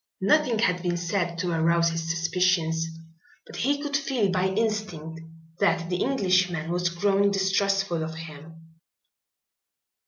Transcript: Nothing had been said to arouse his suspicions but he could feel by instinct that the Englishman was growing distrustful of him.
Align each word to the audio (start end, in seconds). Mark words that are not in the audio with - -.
Nothing 0.21 0.57
had 0.57 0.81
been 0.81 0.97
said 0.97 1.37
to 1.37 1.51
arouse 1.51 1.89
his 1.89 2.09
suspicions 2.09 2.87
but 3.45 3.57
he 3.57 3.79
could 3.83 3.95
feel 3.95 4.31
by 4.31 4.47
instinct 4.47 5.21
that 5.59 5.91
the 5.91 5.97
Englishman 5.97 6.71
was 6.71 6.89
growing 6.89 7.29
distrustful 7.29 8.01
of 8.03 8.15
him. 8.15 8.79